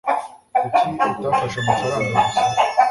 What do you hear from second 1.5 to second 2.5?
amafaranga gusa?